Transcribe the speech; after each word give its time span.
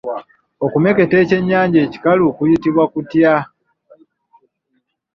Okumeketa 0.65 1.15
ekyennyanja 1.23 1.79
ekikalu 1.85 2.25
kuyitibwa 2.37 2.83
kutya? 2.93 3.35